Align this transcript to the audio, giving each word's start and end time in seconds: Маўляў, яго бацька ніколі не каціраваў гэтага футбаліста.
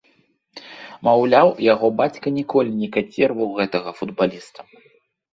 Маўляў, 1.07 1.47
яго 1.73 1.87
бацька 1.99 2.27
ніколі 2.37 2.71
не 2.79 2.87
каціраваў 2.95 3.53
гэтага 3.59 3.93
футбаліста. 3.99 4.59